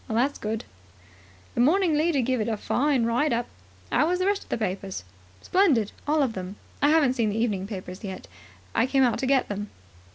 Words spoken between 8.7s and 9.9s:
I came out to get them."